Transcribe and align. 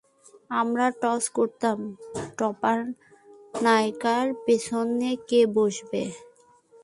আমরা 0.51 0.85
টস 1.01 1.23
করতাম 1.29 1.77
টপার 2.37 2.79
নায়নার 3.63 4.27
পিছনে 4.45 5.11
কে 5.29 5.41
বসবে। 5.55 6.03